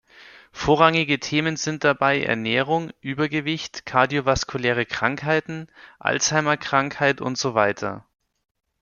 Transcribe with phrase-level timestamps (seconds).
[0.51, 5.67] Vorrangige Themen sind dabei: Ernährung, Übergewicht, kardio-vaskuläre Krankheiten,
[5.99, 8.07] Alzheimer-Krankheit und so weiter.